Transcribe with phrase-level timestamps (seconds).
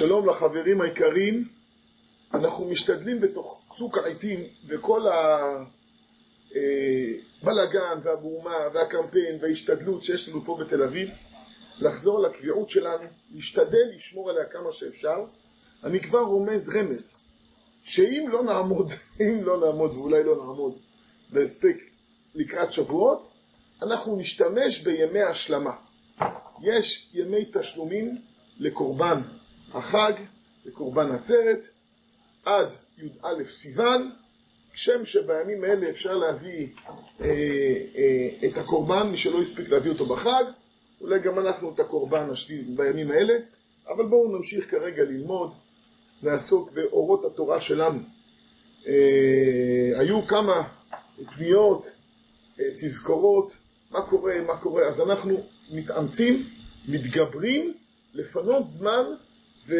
[0.00, 1.48] שלום לחברים היקרים.
[2.34, 5.06] אנחנו משתדלים בתוך צוק העיתים וכל
[7.42, 11.08] הבלגן והמהומה והקמפיין וההשתדלות שיש לנו פה בתל אביב
[11.78, 15.24] לחזור לקביעות שלנו, להשתדל לשמור עליה כמה שאפשר.
[15.84, 17.14] אני כבר רומז רמז,
[17.82, 20.78] שאם לא נעמוד, אם לא נעמוד ואולי לא נעמוד
[21.30, 21.76] בהספק
[22.34, 23.20] לקראת שבועות,
[23.82, 25.76] אנחנו נשתמש בימי השלמה.
[26.62, 28.18] יש ימי תשלומים
[28.58, 29.22] לקורבן
[29.74, 30.12] החג,
[30.64, 31.60] לקורבן עצרת,
[32.44, 34.10] עד י"א סיוון,
[34.72, 36.68] כשם שבימים האלה אפשר להביא
[37.20, 37.26] אה,
[37.96, 40.44] אה, את הקורבן, מי שלא הספיק להביא אותו בחג,
[41.00, 43.34] אולי גם אנחנו את הקורבן נשתיל בימים האלה,
[43.88, 45.52] אבל בואו נמשיך כרגע ללמוד,
[46.22, 47.98] לעסוק באורות התורה שלנו.
[48.86, 50.68] אה, היו כמה
[51.36, 51.82] פניות,
[52.60, 53.56] אה, תזכורות,
[53.90, 56.46] מה קורה, מה קורה, אז אנחנו מתאמצים,
[56.88, 57.74] מתגברים,
[58.14, 59.04] לפנות זמן
[59.68, 59.74] ו...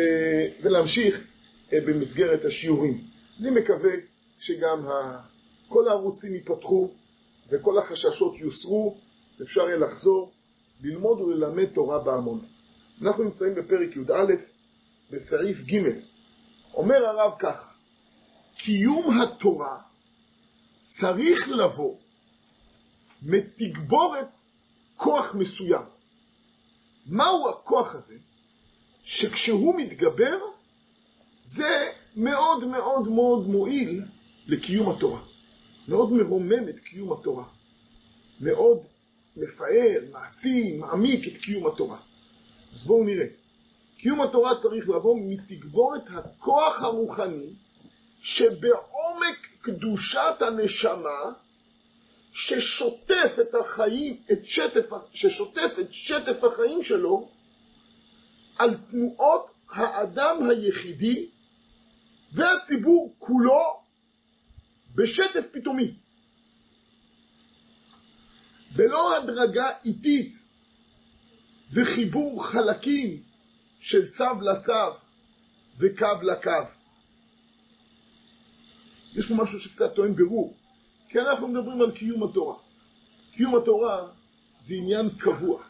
[0.62, 1.26] ולהמשיך
[1.72, 3.04] אה, במסגרת השיעורים.
[3.40, 3.92] אני מקווה
[4.38, 5.20] שגם ה...
[5.68, 6.90] כל הערוצים ייפתחו
[7.50, 8.98] וכל החששות יוסרו,
[9.42, 10.32] אפשר יהיה לחזור,
[10.82, 12.44] ללמוד וללמד תורה בהמון.
[13.02, 14.34] אנחנו נמצאים בפרק י"א,
[15.10, 16.00] בסעיף ג',
[16.74, 17.68] אומר הרב ככה,
[18.56, 19.78] קיום התורה
[21.00, 21.96] צריך לבוא
[23.22, 24.28] מתגבורת
[24.96, 25.84] כוח מסוים.
[27.06, 28.14] מהו הכוח הזה?
[29.10, 30.38] שכשהוא מתגבר,
[31.44, 34.02] זה מאוד מאוד מאוד מועיל
[34.46, 35.20] לקיום התורה.
[35.88, 37.44] מאוד מרומם את קיום התורה.
[38.40, 38.78] מאוד
[39.36, 41.98] מפאר, מעצים, מעמיק את קיום התורה.
[42.74, 43.26] אז בואו נראה.
[43.98, 47.52] קיום התורה צריך לבוא מתגבורת הכוח הרוחני
[48.22, 51.32] שבעומק קדושת הנשמה
[52.32, 57.28] ששוטף את החיים, את שטף, ששוטף את שטף החיים שלו
[58.60, 61.28] על תנועות האדם היחידי
[62.32, 63.80] והציבור כולו
[64.94, 65.94] בשטף פתאומי.
[68.76, 70.32] בלא הדרגה איטית
[71.72, 73.22] וחיבור חלקים
[73.80, 74.96] של צו לצו
[75.78, 76.50] וקו לקו.
[79.12, 80.56] יש פה משהו שקצת טוען ברור,
[81.08, 82.56] כי אנחנו מדברים על קיום התורה.
[83.32, 84.08] קיום התורה
[84.60, 85.62] זה עניין קבוע,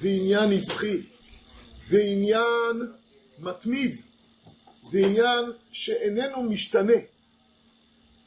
[0.00, 1.02] זה עניין נדחי,
[1.88, 2.92] זה עניין
[3.38, 4.00] מתמיד,
[4.90, 6.92] זה עניין שאיננו משתנה.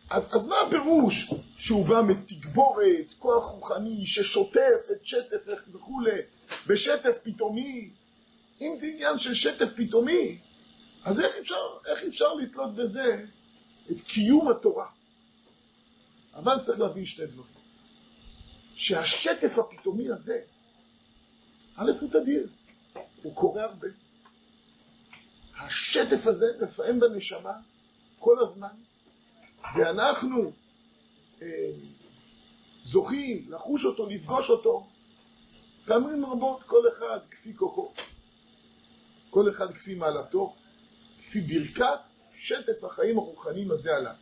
[0.10, 6.22] אז, אז מה הפירוש שהוא בא מתגבורת, כוח רוחני ששוטף את שטף וכולי,
[6.68, 7.90] בשטף פתאומי?
[8.62, 10.38] אם זה עניין של שטף פתאומי,
[11.04, 11.56] אז איך אפשר,
[11.86, 13.26] איך אפשר לתלות בזה
[13.92, 14.88] את קיום התורה?
[16.34, 17.62] אבל צריך להבין שני דברים.
[18.76, 20.40] שהשטף הפתאומי הזה,
[21.76, 22.48] א' הוא תדיר,
[23.22, 23.88] הוא קורה הרבה.
[25.60, 27.54] השטף הזה מפעם בנשמה
[28.20, 28.76] כל הזמן,
[29.76, 30.52] ואנחנו
[31.42, 31.48] אה,
[32.84, 34.88] זוכים לחוש אותו, לפגוש אותו,
[35.86, 37.94] פעמים רבות כל אחד כפי כוחו,
[39.30, 40.56] כל אחד כפי מעלתו,
[41.20, 42.00] כפי ברכת
[42.36, 44.16] שטף החיים הרוחניים הזה עליו.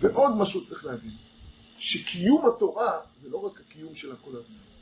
[0.00, 1.16] ועוד משהו צריך להבין,
[1.78, 4.73] שקיום התורה זה לא רק הקיום שלה כל הזמן.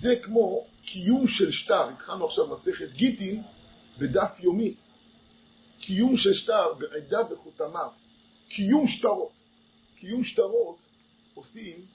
[0.00, 3.42] זה כמו קיום של שטר, התחלנו עכשיו מסכת גיטין
[3.98, 4.74] בדף יומי.
[5.80, 7.90] קיום של שטר בעדה וחותמיו,
[8.48, 9.32] קיום שטרות.
[10.00, 10.78] קיום שטרות
[11.34, 11.86] עושים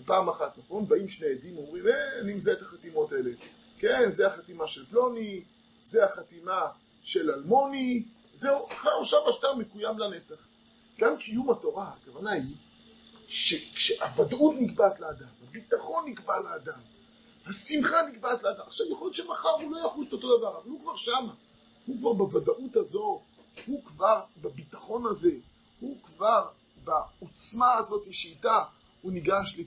[0.00, 0.88] בפעם אחת, נכון?
[0.88, 3.30] באים שני עדים, אומרים, אה, אני מזהה את החתימות האלה.
[3.78, 5.42] כן, זה החתימה של פלוני,
[5.84, 6.66] זה החתימה
[7.02, 8.04] של אלמוני,
[8.40, 8.66] זהו,
[9.02, 10.48] עכשיו השטר מקוים לנצח.
[10.98, 12.54] גם קיום התורה, הכוונה היא
[13.28, 16.80] שכשהוודאות נקבעת לאדם, הביטחון נקבע לאדם,
[17.46, 18.64] השמחה נקבעת לאדם.
[18.66, 21.34] עכשיו, יכול להיות שמחר הוא לא יחוש את אותו דבר, אבל הוא כבר שמה.
[21.86, 23.22] הוא כבר בוודאות הזו,
[23.66, 25.32] הוא כבר בביטחון הזה,
[25.80, 26.48] הוא כבר
[26.84, 28.64] בעוצמה הזאת שאיתה
[29.02, 29.60] הוא ניגש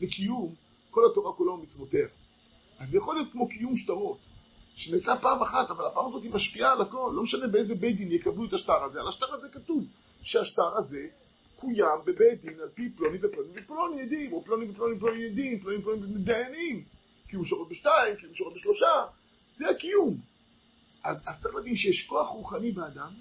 [0.00, 0.54] לקיום
[0.90, 2.06] כל התורה כולה ומצוותיה.
[2.78, 4.18] אז זה יכול להיות כמו קיום שטרות,
[4.76, 8.12] שנעשה פעם אחת, אבל הפעם הזאת היא משפיעה על הכל, לא משנה באיזה בית דין
[8.12, 9.84] יקבלו את השטר הזה, על השטר הזה כתוב
[10.22, 11.06] שהשטר הזה
[11.62, 15.76] קוים בבית דין על פי פלוני ופלוני ופלוני עדים, או פלוני ופלוני ופלוני עדים, פלוני
[15.76, 16.84] ופלוני דיינים,
[17.28, 19.04] קיום שעות בשתיים, קיום שעות בשלושה,
[19.56, 20.20] זה הקיום.
[21.04, 23.12] אז, אז צריך להבין שיש כוח רוחני באדם,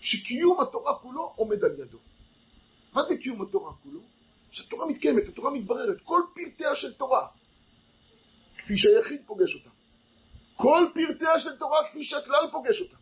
[0.00, 1.98] שקיום התורה כולו עומד על ידו.
[2.92, 4.00] מה זה קיום התורה כולו?
[4.50, 7.26] שהתורה מתקיימת, התורה מתבררת, כל פרטיה של תורה,
[8.58, 9.70] כפי שהיחיד פוגש אותה.
[10.56, 12.96] כל פרטיה של תורה כפי שהכלל פוגש אותה.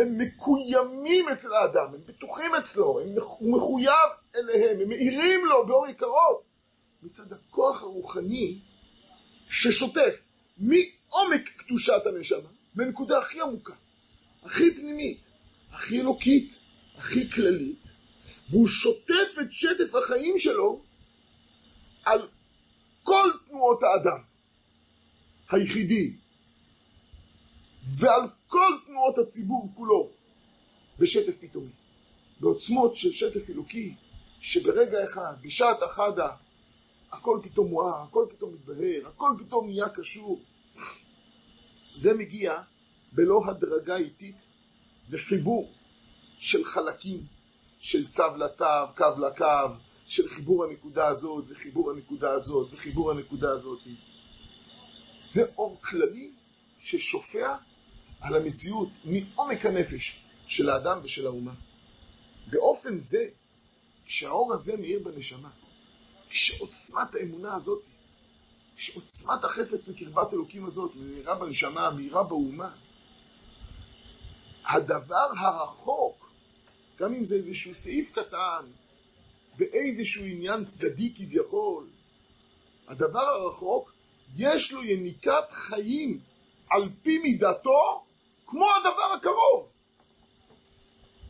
[0.00, 3.08] הם מקוימים אצל האדם, הם בטוחים אצלו, הם,
[3.38, 6.42] הוא מחויב אליהם, הם מאירים לו באור יקרות.
[7.02, 8.58] מצד הכוח הרוחני
[9.50, 10.14] ששוטף
[10.58, 13.74] מעומק קדושת הנשמה, בנקודה הכי עמוקה,
[14.42, 15.20] הכי פנימית,
[15.72, 16.58] הכי אלוקית,
[16.96, 17.78] הכי כללית,
[18.50, 20.82] והוא שוטף את שטף החיים שלו
[22.04, 22.28] על
[23.02, 24.22] כל תנועות האדם
[25.50, 26.16] היחידי
[27.98, 30.10] ועל כל תנועות הציבור כולו
[30.98, 31.70] בשטף פתאומי,
[32.40, 33.94] בעוצמות של שטף אלוקי,
[34.40, 36.28] שברגע אחד, בשעת אחדה,
[37.12, 40.40] הכל פתאום מואר, הכל פתאום מתבהר, הכל פתאום נהיה קשור.
[41.96, 42.62] זה מגיע
[43.12, 44.36] בלא הדרגה איטית
[45.10, 45.72] וחיבור
[46.38, 47.20] של חלקים,
[47.80, 49.74] של צו לצו, קו לקו,
[50.06, 53.78] של חיבור הנקודה הזאת וחיבור הנקודה הזאת וחיבור הנקודה הזאת.
[55.32, 56.30] זה אור כללי
[56.78, 57.56] ששופע
[58.20, 61.54] על המציאות מעומק הנפש של האדם ושל האומה.
[62.50, 63.24] באופן זה,
[64.06, 65.50] כשהאור הזה מאיר בנשמה,
[66.30, 67.82] כשעוצמת האמונה הזאת,
[68.76, 72.74] כשעוצמת החפץ לקרבת אלוקים הזאת מאירה בנשמה, מאירה באומה,
[74.64, 76.32] הדבר הרחוק,
[76.98, 78.66] גם אם זה איזשהו סעיף קטן,
[79.58, 81.88] באיזשהו עניין צדדי כביכול,
[82.88, 83.92] הדבר הרחוק,
[84.36, 86.20] יש לו יניקת חיים
[86.70, 88.04] על פי מידתו,
[88.50, 89.68] כמו הדבר הקרוב.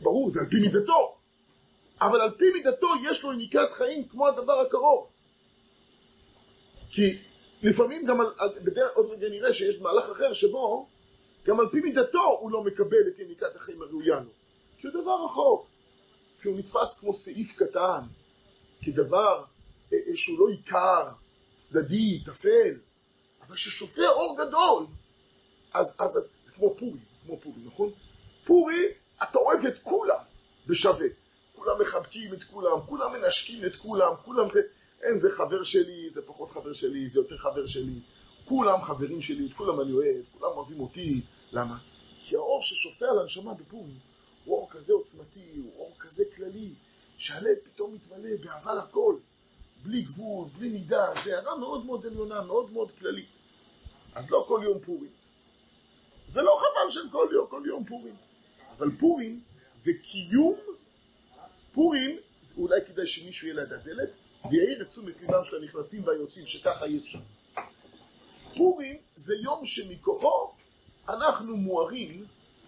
[0.01, 1.15] ברור, זה על פי מידתו.
[2.01, 5.07] אבל על פי מידתו יש לו יניקת חיים כמו הדבר הקרוב.
[6.89, 7.17] כי
[7.63, 10.87] לפעמים גם, על, בדרך, עוד רגע נראה שיש מהלך אחר שבו
[11.45, 14.31] גם על פי מידתו הוא לא מקבל את יניקת החיים הראויה לו.
[14.77, 15.67] כי הוא דבר רחוק,
[16.41, 18.01] כי הוא נתפס כמו סעיף קטן,
[18.81, 19.43] כדבר
[19.93, 21.07] אה, אה, שהוא לא עיקר,
[21.57, 22.79] צדדי, טפל,
[23.47, 24.85] אבל ששופע אור גדול,
[25.73, 26.19] אז, אז זה
[26.55, 27.89] כמו פורי, כמו פורי, נכון?
[28.45, 28.85] פורי,
[29.23, 30.19] אתה אוהב את כולם
[30.67, 31.07] בשווה.
[31.55, 34.59] כולם מחבקים את כולם, כולם מנשקים את כולם, כולם זה,
[35.03, 37.99] אין, זה חבר שלי, זה פחות חבר שלי, זה יותר חבר שלי.
[38.45, 41.21] כולם חברים שלי, את כולם אני אוהב, כולם אוהבים אותי.
[41.51, 41.77] למה?
[42.25, 43.99] כי האור ששופע על הנשמה בפורים
[44.45, 46.73] הוא אור כזה עוצמתי, הוא אור כזה כללי,
[47.17, 49.15] שהלב פתאום מתמלא באהבה לכל,
[49.83, 53.29] בלי גבול, בלי מידה, זה הערה מאוד מאוד עליונה, מאוד מאוד כללית.
[54.15, 55.11] אז לא כל יום פורים.
[56.91, 58.15] חבל של כל יום, כל יום פורים.
[58.77, 59.41] אבל פורים
[59.83, 60.59] זה קיום,
[61.73, 62.17] פורים,
[62.57, 64.09] אולי כדאי שמישהו יהיה ליד הדלת,
[64.51, 67.19] ויעיר את תשומת ליבם של הנכנסים והיוצאים, שככה אי אפשר.
[68.57, 70.51] פורים זה יום שמכוחו
[71.09, 72.25] אנחנו מוארים,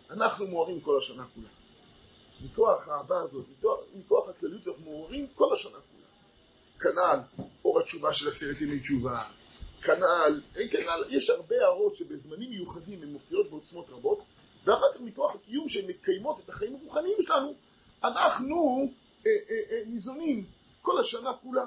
[0.10, 1.48] אנחנו מוארים כל השנה כולה.
[2.42, 3.46] מכוח האהבה הזאת,
[3.96, 6.08] מכוח הכלליות אנחנו מוארים כל השנה כולה.
[6.80, 9.24] כנ"ל אור התשובה של עשרת ימי תשובה,
[9.84, 10.42] כנ"ל,
[10.72, 14.24] כנ"ל, יש הרבה הערות שבזמנים מיוחדים הן מופיעות בעוצמות רבות,
[14.66, 17.54] ואחר כך מכוח הקיום שהן מקיימות את החיים הרוחניים שלנו,
[18.04, 18.90] אנחנו
[19.26, 20.46] אה, אה, אה, ניזונים
[20.82, 21.66] כל השנה כולה.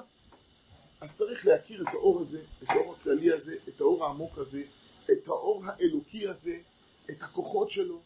[1.01, 4.63] אז צריך להכיר את האור הזה, את האור הכללי הזה, את האור העמוק הזה,
[5.11, 6.57] את האור האלוקי הזה,
[7.09, 8.01] את הכוחות שלו,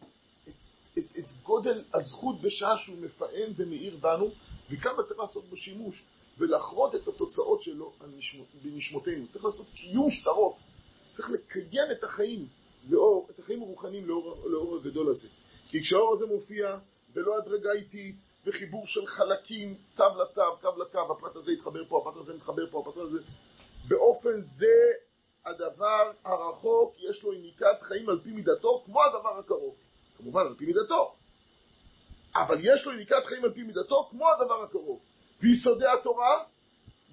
[0.48, 0.54] את,
[0.98, 4.32] את, את גודל הזכות בשעה שהוא מפעם ומאיר בנו,
[4.70, 6.04] וכמה צריך לעשות בו שימוש,
[6.38, 7.94] ולחרות את התוצאות שלו
[8.64, 9.28] בנשמותינו.
[9.28, 10.56] צריך לעשות קיום שטרות,
[11.14, 12.48] צריך לקיים את החיים,
[12.90, 15.28] לאור, את החיים הרוחניים לאור, לאור הגדול הזה.
[15.70, 16.78] כי כשהאור הזה מופיע
[17.14, 22.18] ולא הדרגה איטית, וחיבור של חלקים, צו לצו, קו לקו, הפרט הזה יתחבר פה, הפרט
[22.18, 23.20] הזה מתחבר פה, הפרט הזה...
[23.88, 24.76] באופן זה
[25.46, 29.76] הדבר הרחוק יש לו איניקת חיים על פי מידתו, כמו הדבר הקרוב.
[30.18, 31.16] כמובן על פי מידתו.
[32.36, 35.00] אבל יש לו איניקת חיים על פי מידתו, כמו הדבר הקרוב.
[35.42, 36.44] ויסודי התורה,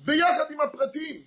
[0.05, 1.23] ביחד עם הפרטים,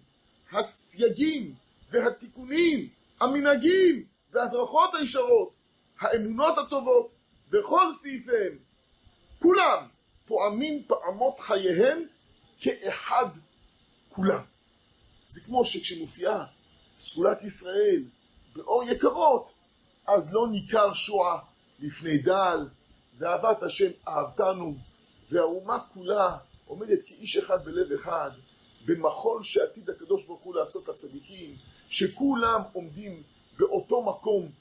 [0.52, 1.56] הסייגים
[1.92, 2.90] והתיקונים,
[3.22, 5.54] המנהגים וההדרכות הישרות,
[6.00, 7.12] האמונות הטובות,
[7.50, 8.58] בכל סעיפיהם,
[9.40, 9.88] כולם
[10.26, 12.04] פועמים פעמות חייהם
[12.60, 13.26] כאחד
[14.10, 14.44] כולם.
[15.30, 16.46] זה כמו שכשמופיעה
[17.00, 18.04] סגולת ישראל
[18.56, 19.54] באור יקרות,
[20.08, 21.40] אז לא ניכר שועה
[21.80, 22.68] לפני דל,
[23.18, 24.76] ואהבת השם אהבתנו,
[25.32, 26.38] והאומה כולה
[26.72, 28.32] עומדת כאיש אחד בלב אחד,
[28.86, 31.56] במחול שעתיד הקדוש ברוך הוא לעשות לצדיקים,
[31.90, 33.24] שכולם עומדים
[33.58, 34.52] באותו מקום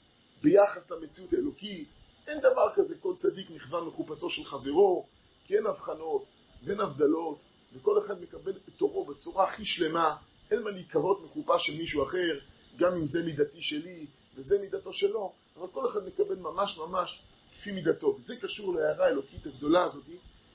[0.41, 1.87] ביחס למציאות האלוקית.
[2.27, 5.05] אין דבר כזה, כל צדיק נכוון מחופתו של חברו,
[5.45, 6.25] כי אין הבחנות
[6.63, 7.39] ואין הבדלות,
[7.73, 10.15] וכל אחד מקבל את תורו בצורה הכי שלמה,
[10.51, 12.39] אין מה להיקרות מחופה של מישהו אחר,
[12.77, 17.71] גם אם זה מידתי שלי וזה מידתו שלו, אבל כל אחד מקבל ממש ממש כפי
[17.71, 18.07] מידתו.
[18.07, 20.05] וזה קשור להערה האלוקית הגדולה הזאת,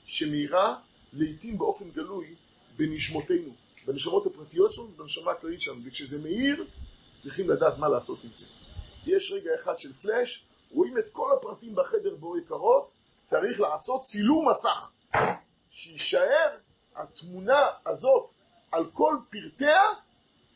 [0.05, 0.79] שמאירה
[1.13, 2.35] לעיתים באופן גלוי
[2.77, 3.51] בנשמותינו,
[3.85, 5.79] בנשמות הפרטיות שלנו ובנשמה הכללית שלנו.
[5.85, 6.67] וכשזה מאיר,
[7.15, 8.45] צריכים לדעת מה לעשות עם זה.
[9.05, 12.91] יש רגע אחד של פלאש, רואים את כל הפרטים בחדר בו יקרות,
[13.25, 14.89] צריך לעשות צילום מסך,
[15.71, 16.57] שיישאר
[16.95, 18.29] התמונה הזאת
[18.71, 19.81] על כל פרטיה,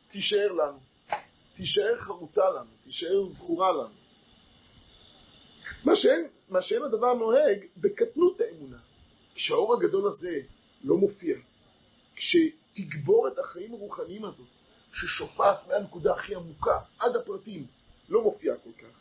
[0.10, 0.80] תישאר לנו.
[1.56, 4.02] תישאר חרוטה לנו, תישאר זכורה לנו.
[5.84, 8.78] מה שאין, מה שאין הדבר נוהג בקטנות האמונה.
[9.42, 10.42] כשהאור הגדול הזה
[10.84, 11.38] לא מופיע,
[12.16, 14.48] כשתגבור את החיים הרוחניים הזאת,
[14.94, 17.68] ששופעת מהנקודה הכי עמוקה עד הפרטים,
[18.10, 19.00] לא מופיע כל כך.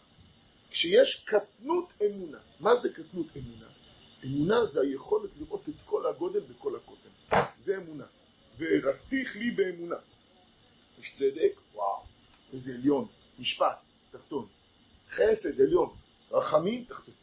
[0.70, 3.66] כשיש קטנות אמונה, מה זה קטנות אמונה?
[4.24, 7.36] אמונה זה היכולת לראות את כל הגודל בכל הקוטן.
[7.64, 8.06] זה אמונה.
[8.58, 9.96] ורסתיך לי באמונה.
[10.98, 12.02] יש צדק, וואו,
[12.52, 13.06] איזה עליון.
[13.38, 13.78] משפט,
[14.10, 14.46] תחתון.
[15.10, 15.96] חסד, עליון.
[16.30, 17.14] רחמים, תחתון.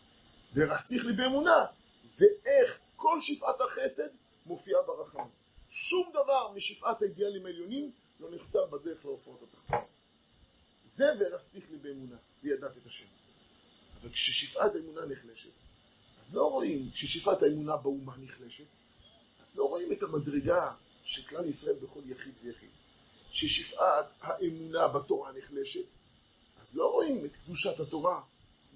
[0.54, 1.66] ורסתיך לי באמונה,
[2.04, 4.10] זה איך כל שפעת החסד
[4.46, 5.32] מופיעה ברחמים.
[5.70, 9.84] שום דבר משפעת האידיאלים העליונים לא נחסר בדרך להופעות התחתונות.
[10.86, 13.06] זה ורסתיך לי באמונה, וידעת את השם.
[14.02, 15.50] אבל כששפעת האמונה נחלשת,
[16.22, 18.68] אז לא רואים, כששפעת האמונה באומה נחלשת,
[19.42, 20.74] אז לא רואים את המדרגה
[21.04, 22.70] של כלל ישראל בכל יחיד ויחיד.
[23.32, 25.86] כששפעת האמונה בתורה נחלשת,
[26.62, 28.22] אז לא רואים את קדושת התורה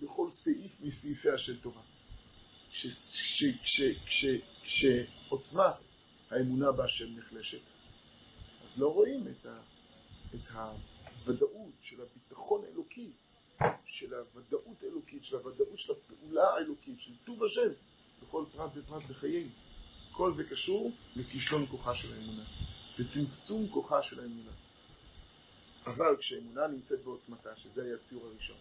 [0.01, 1.81] בכל סעיף מסעיפיה של תורה.
[4.65, 5.73] כשעוצמת
[6.29, 7.61] האמונה בהשם נחלשת,
[8.63, 9.59] אז לא רואים את, ה,
[10.35, 13.11] את הוודאות של הביטחון האלוקי,
[13.85, 17.69] של הוודאות האלוקית, של הוודאות של הפעולה האלוקית, של טוב השם,
[18.21, 19.49] בכל פרט ופרט בחיינו.
[20.11, 22.43] כל זה קשור לכישלון כוחה של האמונה,
[22.99, 24.51] לצמצום כוחה של האמונה.
[25.85, 28.57] אבל כשאמונה נמצאת בעוצמתה, שזה היה הציור הראשון,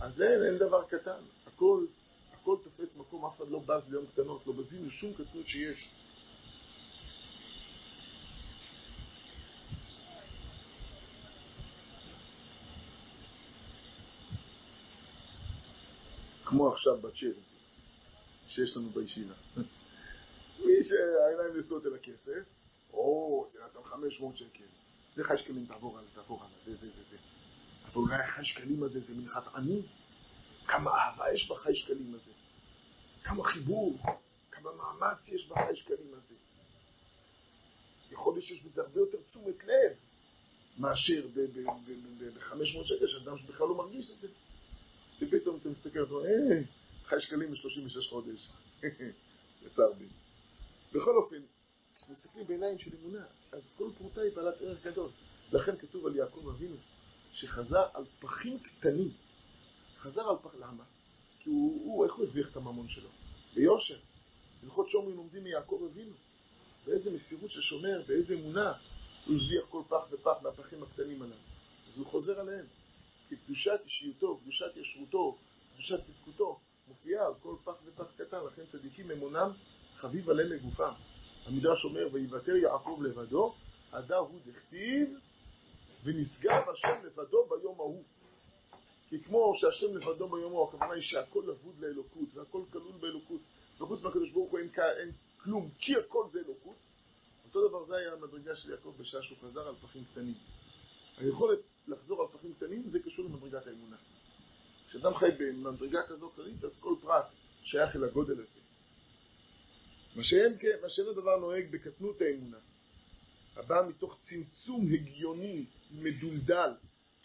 [0.00, 1.86] אז אין, אין דבר קטן, הכל,
[2.52, 5.94] הכל תופס מקום, אף אחד לא בז ליום קטנות, לא בזים לשום קטנות שיש.
[16.44, 17.40] כמו עכשיו בצ'ריטי,
[18.48, 19.34] שיש לנו בישיבה.
[20.64, 22.44] מי שהעיניים נשואות אל הכסף,
[22.92, 24.64] או, זה נתן 500 שקל,
[25.16, 27.16] זה חי שקלים, תעבור הלאה, תעבור הלאה, זה, זה, זה, זה.
[27.84, 29.82] אבל אולי החי שקלים הזה זה מנחת עני?
[30.68, 32.30] כמה אהבה יש בחי שקלים הזה?
[33.22, 33.98] כמה חיבור,
[34.50, 36.34] כמה מאמץ יש בחי שקלים הזה?
[38.10, 39.92] יכול להיות שיש בזה הרבה יותר תשומת לב
[40.78, 44.28] מאשר ב-500 שקל, שאדם שבכלל לא מרגיש את זה.
[45.20, 46.60] ופתאום אתה מסתכל, אתה אומר, אה,
[47.04, 48.50] חי שקלים ב-36 חודש.
[49.66, 50.06] יצר בי.
[50.92, 51.42] בכל אופן,
[51.94, 55.10] כשמסתכלים בעיניים של אמונה, אז כל פרוטה היא בעלת ערך גדול.
[55.52, 56.76] לכן כתוב על יעקב אבינו,
[57.32, 59.10] שחזר על פחים קטנים.
[60.08, 60.54] חזר על פח...
[60.54, 60.84] למה?
[61.40, 63.08] כי הוא, הוא איך הוא הרוויח את הממון שלו?
[63.54, 63.98] ביושר.
[64.62, 66.14] הלכות שומרים לומדים מיעקב אבינו.
[66.86, 68.72] באיזה מסירות של שומר, באיזה אמונה
[69.26, 71.34] הוא הרוויח כל פח ופח מהפחים הקטנים הללו.
[71.92, 72.66] אז הוא חוזר עליהם.
[73.28, 75.38] כי קדושת אישיותו, קדושת ישרותו,
[75.74, 79.50] קדושת צדקותו, מופיעה על כל פח ופח קטן, לכן צדיקים אמונם
[79.96, 80.92] חביב עליהם מגופם.
[81.46, 83.54] המדרש אומר, ויוותר יעקב לבדו,
[83.92, 85.18] הדר הוא דכתיב,
[86.04, 88.04] ונשגב השם לבדו ביום ההוא.
[89.08, 93.40] כי כמו שהשם לבדו ביום ההוא, הכוונה היא שהכל לבוד לאלוקות, והכל כלול באלוקות,
[93.80, 96.76] וחוץ מהקדוש ברוך הוא אין, אין כלום, כי הכל זה אלוקות.
[97.44, 100.34] אותו דבר זה היה המדרגה של יעקב בשעה שהוא חזר על פחים קטנים.
[101.16, 103.96] היכולת לחזור על פחים קטנים זה קשור למדרגת האמונה.
[104.88, 107.24] כשאדם חי במדרגה כזו כללית, אז כל פרט
[107.62, 108.60] שייך אל הגודל הזה.
[110.16, 112.58] מה שאין, כן, מה שאין הדבר נוהג בקטנות האמונה,
[113.56, 116.70] הבא מתוך צמצום הגיוני מדולדל,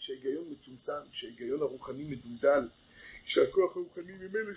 [0.04, 2.70] כשההיגיון מצומצם, כשההיגיון הרוחני מדולדל,
[3.26, 4.54] כשהכוח הרוחני ממילא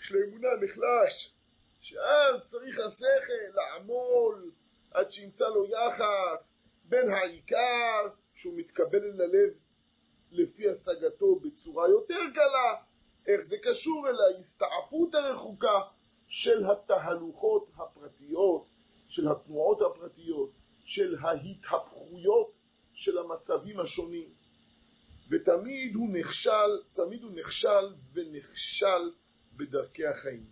[0.00, 1.34] של האמונה נחלש,
[1.80, 4.50] שאז צריך השכל לעמול
[4.90, 6.52] עד שימצא לו יחס
[6.84, 9.54] בין העיקר שהוא מתקבל אל הלב
[10.32, 12.74] לפי השגתו בצורה יותר קלה,
[13.26, 15.80] איך זה קשור אל ההסתעפות הרחוקה
[16.28, 18.66] של התהלוכות הפרטיות,
[19.08, 20.50] של התנועות הפרטיות,
[20.84, 22.52] של ההתהפכויות
[22.92, 24.43] של המצבים השונים.
[25.30, 29.12] ותמיד הוא נכשל, תמיד הוא נכשל ונכשל
[29.56, 30.44] בדרכי החיים.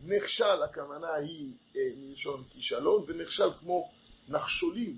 [0.00, 3.90] נכשל, הכוונה היא אה, מלשון כישלון, ונכשל כמו
[4.28, 4.96] נחשולים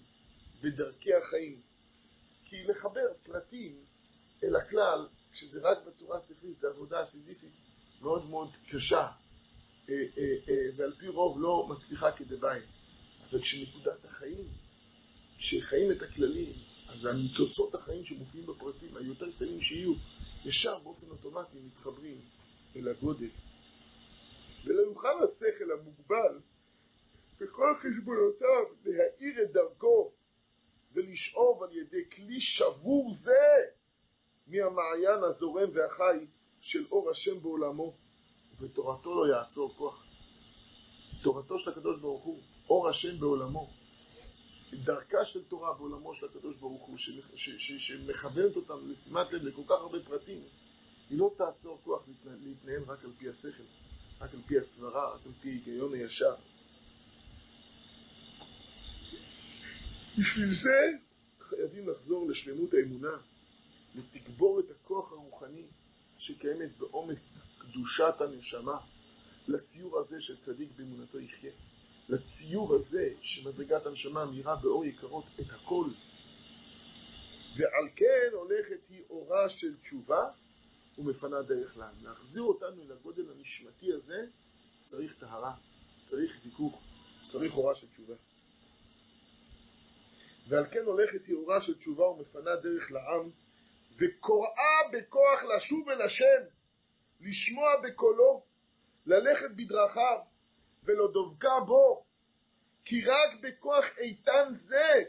[0.62, 1.60] בדרכי החיים.
[2.44, 3.84] כי לחבר פרטים
[4.44, 7.52] אל הכלל, כשזה רק בצורה שכלית, זו עבודה סיזיפית
[8.00, 9.08] מאוד מאוד קשה, אה,
[9.88, 12.60] אה, אה, ועל פי רוב לא מצליחה כדבעי.
[13.30, 14.48] אבל כשנקודת החיים,
[15.38, 16.52] כשחיים את הכללים,
[16.92, 19.92] אז הניצוצות החיים שמופיעים בפרטים, היותר קטנים שיהיו,
[20.44, 22.20] ישר באופן אוטומטי מתחברים
[22.76, 23.28] אל הגודל.
[24.64, 26.40] ולא יוכל השכל המוגבל
[27.40, 30.12] בכל חשבונותיו להאיר את דרכו
[30.92, 33.42] ולשאוב על ידי כלי שבור זה
[34.46, 36.26] מהמעיין הזורם והחי
[36.60, 37.96] של אור השם בעולמו,
[38.52, 40.04] ובתורתו לא יעצור כוח.
[41.22, 43.70] תורתו של הקדוש ברוך הוא, אור השם בעולמו,
[44.72, 46.98] דרכה של תורה בעולמו של הקדוש ברוך הוא,
[47.58, 50.42] שמכוונת אותנו לשימת לב לכל כך הרבה פרטים,
[51.10, 53.62] היא לא תעצור כוח להתנהל רק על פי השכל,
[54.20, 56.34] רק על פי הסברה, רק על פי היגיון הישר.
[60.18, 60.98] בשביל זה
[61.40, 63.16] חייבים לחזור לשלמות האמונה,
[63.94, 65.66] לתגבור את הכוח הרוחני
[66.18, 67.18] שקיימת בעומק
[67.58, 68.78] קדושת הנשמה,
[69.48, 71.52] לציור הזה שצדיק באמונתו יחיה,
[72.10, 75.86] לציור הזה שמדרגת הנשמה מאירה באור יקרות את הכל.
[77.56, 80.30] ועל כן הולכת היא אורה של תשובה
[80.98, 81.94] ומפנה דרך לעם.
[82.02, 84.26] להחזיר אותנו לגודל הנשמתי הזה
[84.84, 85.54] צריך טהרה,
[86.04, 86.82] צריך זיכוך,
[87.32, 88.14] צריך אורה של תשובה.
[90.48, 93.30] ועל כן הולכת היא אורה של תשובה ומפנה דרך לעם,
[93.98, 96.42] וקוראה בכוח לשוב אל השם,
[97.20, 98.42] לשמוע בקולו,
[99.06, 100.18] ללכת בדרכיו,
[100.84, 102.04] ולא דבקה בו,
[102.84, 105.02] כי רק בכוח איתן זה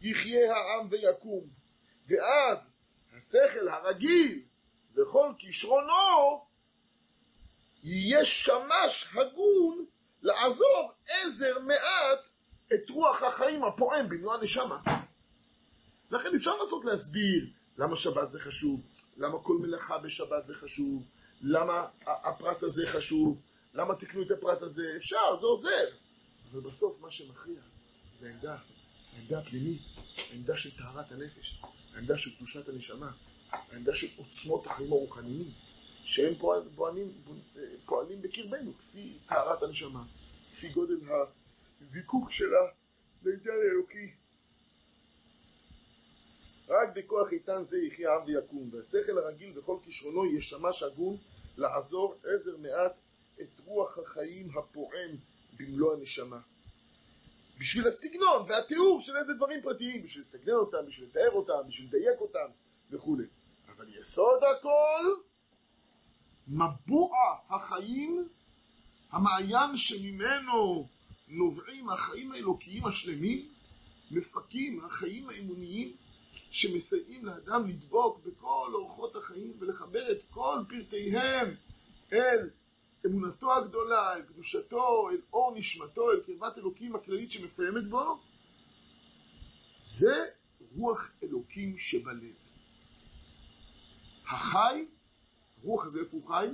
[0.00, 1.44] יחיה העם ויקום.
[2.08, 2.58] ואז
[3.16, 4.42] השכל הרגיל
[4.94, 6.44] וכל כישרונו
[7.82, 9.86] יהיה שמש הגון
[10.22, 12.18] לעזוב עזר מעט
[12.74, 14.82] את רוח החיים הפועם במלוא הנשמה.
[16.10, 17.46] לכן אפשר לנסות להסביר
[17.78, 18.80] למה שבת זה חשוב,
[19.16, 21.02] למה כל מלאכה בשבת זה חשוב,
[21.40, 23.40] למה הפרט הזה חשוב,
[23.74, 25.86] למה תקנו את הפרט הזה, אפשר, זה עוזר.
[26.52, 27.60] אבל בסוף מה שמכריע
[28.18, 28.56] זה העמדה,
[29.12, 29.82] העמדה הפנימית,
[30.16, 31.62] העמדה של טהרת הנפש,
[31.94, 33.12] העמדה של קדושת הנשמה,
[33.50, 35.50] העמדה של עוצמות החיים הרוחניים,
[36.04, 37.12] שהם פועלים, פועלים,
[37.86, 40.04] פועלים בקרבנו, כפי טהרת הנשמה,
[40.52, 40.96] כפי גודל
[41.80, 42.66] הזיקוק שלה
[43.22, 44.10] לעניין האלוקי.
[46.68, 51.16] רק בכוח איתן זה יחיה עם ויקום, והשכל הרגיל וכל כישרונו ישמש הגון
[51.56, 52.92] לעזור עזר מעט
[53.40, 55.16] את רוח החיים הפועם
[55.56, 56.40] במלוא הנשמה.
[57.58, 62.20] בשביל הסגנון והתיאור של איזה דברים פרטיים, בשביל לסגנן אותם, בשביל לתאר אותם, בשביל לדייק
[62.20, 62.48] אותם
[62.90, 63.26] וכולי.
[63.68, 65.14] אבל יסוד הכל,
[66.48, 67.16] מבוע
[67.50, 68.28] החיים,
[69.10, 70.88] המעיין שממנו
[71.28, 73.48] נובעים החיים האלוקיים השלמים,
[74.10, 75.96] מפקים החיים האמוניים
[76.50, 81.54] שמסייעים לאדם לדבוק בכל אורחות החיים ולחבר את כל פרטיהם
[82.12, 82.50] אל
[83.06, 88.20] אמונתו הגדולה, אל קדושתו, אל אור נשמתו, אל קרבת אלוקים הכללית שמפעמת בו,
[89.98, 90.24] זה
[90.76, 92.34] רוח אלוקים שבלב.
[94.26, 94.86] החי,
[95.58, 96.46] הרוח הזה איפה הוא חי?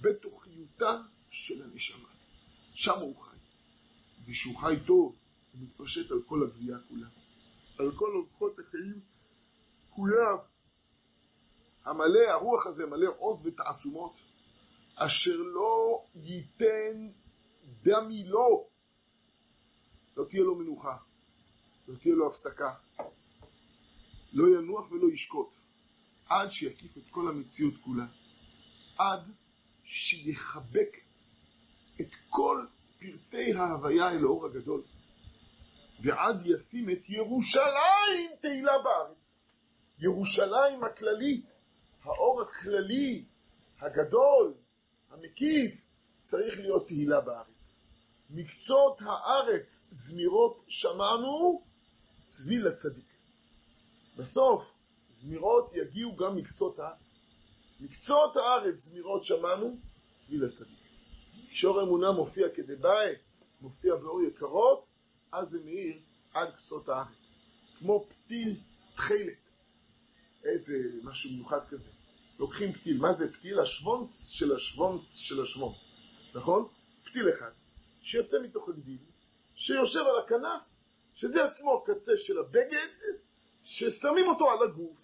[0.00, 2.08] בתוכיותה של הנשמה.
[2.74, 3.36] שם הוא חי.
[4.26, 5.16] וכשהוא חי טוב,
[5.52, 7.08] הוא מתפשט על כל הגבייה כולה.
[7.78, 9.00] על כל אורחות החיים
[9.90, 10.36] כולם.
[11.84, 14.27] המלא, הרוח הזה מלא עוז ותעצומות.
[14.98, 17.08] אשר לא ייתן
[17.82, 18.68] דמי לו,
[20.16, 20.96] לא תהיה לו מנוחה,
[21.88, 22.74] לא תהיה לו הפסקה,
[24.32, 25.54] לא ינוח ולא ישקוט,
[26.28, 28.06] עד שיקיף את כל המציאות כולה,
[28.98, 29.30] עד
[29.84, 30.96] שיחבק
[32.00, 32.66] את כל
[32.98, 34.82] פרטי ההוויה אל האור הגדול,
[36.02, 39.34] ועד ישים את ירושלים תהילה בארץ.
[39.98, 41.52] ירושלים הכללית,
[42.02, 43.24] האור הכללי,
[43.80, 44.54] הגדול,
[45.28, 45.80] המקיף,
[46.22, 47.76] צריך להיות תהילה בארץ.
[48.30, 51.62] מקצות הארץ זמירות שמענו,
[52.24, 53.04] צבי לצדיק.
[54.16, 54.62] בסוף,
[55.10, 56.98] זמירות יגיעו גם מקצות הארץ.
[57.80, 59.76] מקצות הארץ זמירות שמענו,
[60.18, 60.78] צבי לצדיק.
[61.50, 63.14] כשאור אמונה מופיע כדבעי,
[63.60, 64.86] מופיע באור יקרות,
[65.32, 65.98] אז זה מאיר
[66.34, 67.16] עד קצות הארץ.
[67.78, 68.60] כמו פתיל
[68.94, 69.38] תכלת.
[70.44, 70.72] איזה
[71.04, 71.97] משהו מיוחד כזה.
[72.38, 72.98] לוקחים פתיל.
[72.98, 73.60] מה זה פתיל?
[73.60, 75.76] השוונץ של השוונץ של השוונץ,
[76.34, 76.68] נכון?
[77.04, 77.50] פתיל אחד,
[78.02, 78.98] שיוצא מתוך הגדיל,
[79.54, 80.62] שיושב על הכנף,
[81.14, 82.88] שזה עצמו הקצה של הבגד,
[83.64, 84.96] ששמים אותו על הגוף,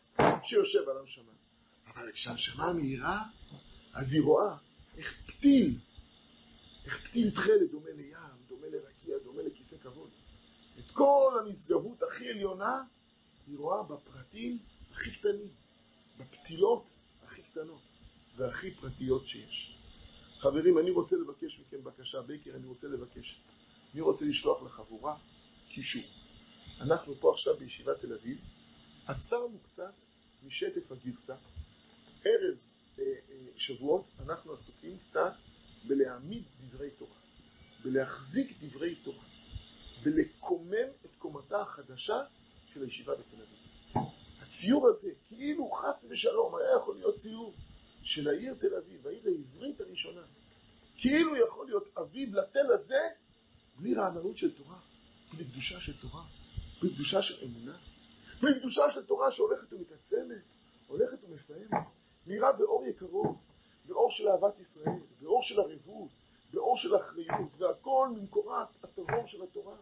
[0.45, 1.33] שיושב על הנשמה.
[1.87, 3.23] אבל כשהנשמה מהירה,
[3.95, 4.57] אז היא רואה
[4.97, 5.79] איך פתיל,
[6.85, 10.11] איך פתיל תכלת דומה לים, דומה לרקיע, דומה לכיסא כבוד.
[10.79, 12.83] את כל הנשגבות הכי עליונה,
[13.47, 14.59] היא רואה בפרטים
[14.91, 15.49] הכי קטנים,
[16.19, 16.95] בפתילות
[17.55, 17.81] קטנות
[18.37, 19.79] והכי פרטיות שיש.
[20.39, 23.41] חברים, אני רוצה לבקש מכם בקשה, בייקר, אני רוצה לבקש.
[23.93, 25.17] אני רוצה לשלוח לחבורה
[25.69, 26.03] קישור.
[26.81, 28.39] אנחנו פה עכשיו בישיבת תל אביב,
[29.07, 29.93] עצרנו קצת
[30.43, 31.35] משטף הגרסה.
[32.25, 32.57] ערב
[32.99, 35.33] אה, אה, שבועות אנחנו עסוקים קצת
[35.87, 37.17] בלהעמיד דברי תורה,
[37.85, 39.25] בלהחזיק דברי תורה,
[40.03, 42.23] בלקומם את קומתה החדשה
[42.73, 43.64] של הישיבה בתל אביב.
[44.47, 47.55] הציור הזה, כאילו חס ושלום היה יכול להיות ציור
[48.03, 50.23] של העיר תל אביב, העיר העברית הראשונה,
[50.97, 53.01] כאילו יכול להיות אביב לתל הזה,
[53.79, 54.79] בלי רעננות של תורה,
[55.33, 56.25] בלי קדושה של תורה,
[56.81, 57.79] בלי קדושה של אמונה,
[58.41, 60.43] בלי קדושה של תורה שהולכת ומתעצמת,
[60.87, 61.71] הולכת ומפעמת,
[62.27, 63.37] נראה באור יקרו,
[63.87, 66.11] באור של אהבת ישראל, באור של ערבות,
[66.53, 69.77] באור של אחריות, והכל ממקורת הטרור של התורה,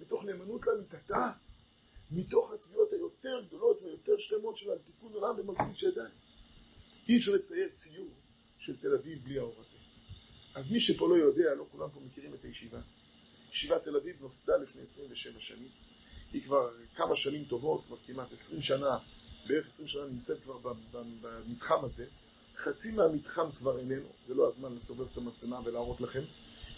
[0.00, 1.30] מתוך נאמנות לאמיתתה,
[2.10, 6.12] מתוך התביעות היותר גדולות והיותר שלמות של תיקון עולם במלכות שידיים.
[7.08, 8.10] אי אפשר לצייר ציור
[8.58, 9.78] של תל אביב בלי האור הזה.
[10.54, 12.80] אז מי שפה לא יודע, לא כולם פה מכירים את הישיבה.
[13.52, 15.68] ישיבת תל אביב נוסדה לפני 27 שנים.
[16.32, 18.98] היא כבר כמה שנים טובות, כבר כמעט 20 שנה,
[19.48, 20.58] בערך 20 שנה נמצאת כבר
[21.22, 22.06] במתחם הזה.
[22.56, 26.22] חצי מהמתחם כבר איננו, זה לא הזמן לצובב את המצלמה ולהראות לכם.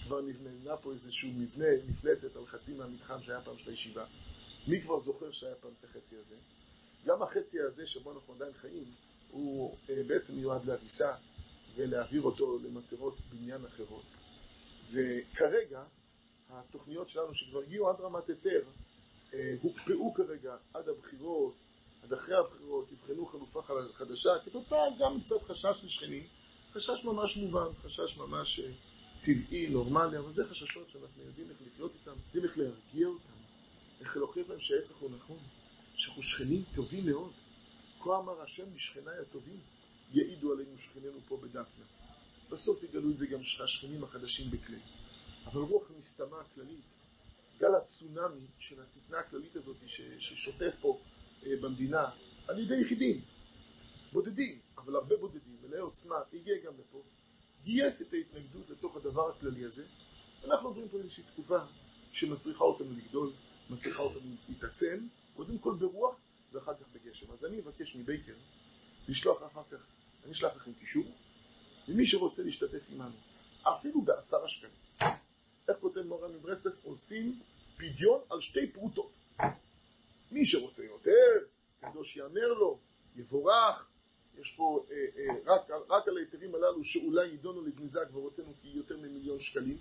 [0.05, 4.05] כבר נבנה פה איזשהו מבנה, מפלצת על חצי מהמתחם שהיה פעם של הישיבה.
[4.67, 6.37] מי כבר זוכר שהיה פעם את החצי הזה?
[7.05, 8.85] גם החצי הזה שבו אנחנו עדיין חיים,
[9.31, 11.15] הוא אה, בעצם מיועד להריסה
[11.77, 14.15] ולהעביר אותו למטרות בניין אחרות.
[14.93, 15.85] וכרגע,
[16.49, 18.63] התוכניות שלנו שכבר הגיעו עד רמת היתר,
[19.35, 21.55] אה, הוקפאו כרגע עד הבחירות,
[22.03, 26.27] עד אחרי הבחירות, יבחנו חלופה חדשה, כתוצאה גם קצת חשש לשכנים,
[26.73, 28.73] חשש ממש מובן, חשש ממש אה,
[29.25, 33.36] טבעי, נורמלי, אבל זה חששות שאנחנו יודעים איך לחיות איתם, יודעים איך להרגיע אותם,
[34.01, 35.39] איך להוכיח להם שההפך הוא נכון,
[35.97, 37.33] שאנחנו שכנים טובים מאוד.
[38.01, 39.61] כה אמר השם לשכניי הטובים,
[40.13, 41.85] יעידו עלינו שכנינו פה בדפנה.
[42.51, 44.79] בסוף יגלו את זה גם השכנים החדשים בכלי.
[45.47, 46.85] אבל רוח המסתמה הכללית,
[47.59, 49.77] גל הצונאמי של השטנה הכללית הזאת
[50.19, 51.01] ששוטף פה
[51.47, 52.11] אה, במדינה,
[52.49, 53.21] על ידי יחידים,
[54.13, 57.03] בודדים, אבל הרבה בודדים, מלאי עוצמה, הגיע גם לפה,
[57.65, 59.85] גייס את ההתנגדות לתוך הדבר הכללי הזה.
[60.45, 61.59] אנחנו עוברים פה איזושהי תקופה
[62.13, 63.33] שמצריכה אותנו לגדול,
[63.71, 66.17] מצריכה אותנו להתעצם, קודם כל ברוח
[66.53, 67.33] ואחר כך בגשם.
[67.33, 68.35] אז אני אבקש מבייקר
[69.09, 69.87] לשלוח אחר כך,
[70.25, 71.05] אני אשלח לכם קישור,
[71.89, 73.17] ומי שרוצה להשתתף עמנו,
[73.63, 74.73] אפילו בעשרה שקלים.
[75.69, 76.73] איך כותב מורה מברסלב?
[76.83, 77.41] עושים
[77.77, 79.13] פדיון על שתי פרוטות.
[80.31, 81.47] מי שרוצה יותר,
[81.81, 82.79] קדוש יאמר לו,
[83.17, 83.89] יבורך.
[84.39, 88.97] יש פה אה, אה, רק, רק על ההיתרים הללו שאולי יידונו לגניזה כבר הוצאנו יותר
[88.97, 89.79] ממיליון שקלים,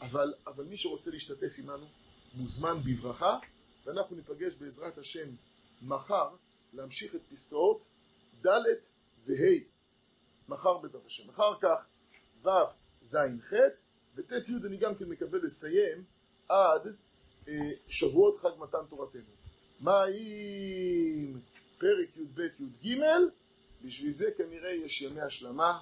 [0.00, 1.86] אבל, אבל מי שרוצה להשתתף עמנו
[2.36, 3.38] מוזמן בברכה,
[3.84, 5.28] ואנחנו ניפגש בעזרת השם
[5.82, 6.28] מחר
[6.72, 7.84] להמשיך את פסקאות
[8.46, 8.48] ד'
[9.26, 9.58] וה',
[10.48, 11.30] מחר בעזרת השם.
[11.30, 11.86] אחר כך
[12.42, 12.48] ו',
[13.10, 13.54] ז', ח',
[14.14, 16.04] וט', י' אני גם כן מקווה לסיים
[16.48, 16.86] עד
[17.48, 19.34] אה, שבועות חג מתן תורתנו.
[19.80, 21.40] מה אם
[21.78, 22.40] פרק י"ב
[22.82, 23.00] י"ג?
[23.84, 25.80] בשביל זה כנראה יש ימי השלמה,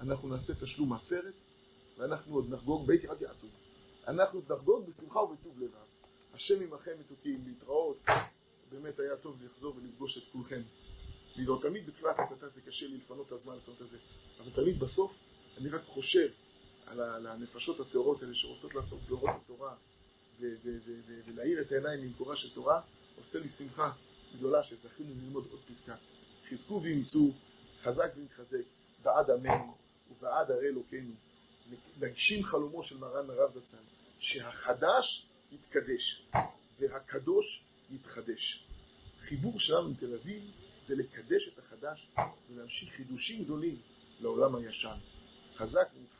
[0.00, 1.34] אנחנו נעשה תשלום עצרת,
[1.98, 3.46] ואנחנו עוד נחגוג, בעיקר אל יעצו,
[4.08, 5.86] אנחנו נחגוג בשמחה ובטוב לבב.
[6.34, 7.98] השם עמכם מתוקים, להתראות.
[8.70, 10.62] באמת היה טוב לחזור ולפגוש את כולכם.
[11.36, 13.98] לדאוג תמיד בתחילת הקלטה זה קשה לי לפנות את הזמן לפנות את זה,
[14.40, 15.12] אבל תמיד בסוף
[15.58, 16.28] אני רק חושב
[16.86, 19.74] על הנפשות הטהורות האלה שרוצות לעשות באורות התורה
[21.26, 22.80] ולהאיר את העיניים ממקורה של תורה,
[23.16, 23.92] עושה לי שמחה
[24.36, 25.96] גדולה שזכינו ללמוד עוד פסקה.
[26.50, 27.32] חזקו ואימצו,
[27.82, 28.64] חזק ונתחזק,
[29.02, 29.74] בעד עמנו
[30.10, 31.27] ובעד הרי אלוקינו.
[32.00, 33.76] נגשים חלומו של מרן הרב זצ"ל,
[34.18, 36.26] שהחדש יתקדש
[36.78, 38.64] והקדוש יתחדש.
[39.20, 40.42] חיבור שלנו עם תל אביב
[40.88, 42.10] זה לקדש את החדש
[42.50, 43.76] ולהמשיך חידושים גדולים
[44.20, 44.96] לעולם הישן.
[45.56, 46.17] חזק ומתחזק.